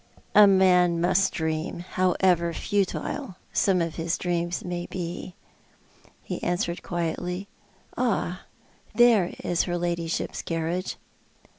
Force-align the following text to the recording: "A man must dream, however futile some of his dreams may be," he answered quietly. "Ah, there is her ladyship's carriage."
"A 0.33 0.47
man 0.47 0.99
must 0.99 1.31
dream, 1.31 1.81
however 1.91 2.53
futile 2.53 3.35
some 3.53 3.83
of 3.83 3.97
his 3.97 4.17
dreams 4.17 4.65
may 4.65 4.87
be," 4.87 5.35
he 6.23 6.41
answered 6.41 6.81
quietly. 6.81 7.47
"Ah, 7.95 8.41
there 8.95 9.35
is 9.43 9.65
her 9.65 9.77
ladyship's 9.77 10.41
carriage." 10.41 10.97